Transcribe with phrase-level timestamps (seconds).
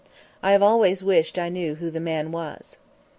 [0.41, 2.79] I have always wished I knew who the man was.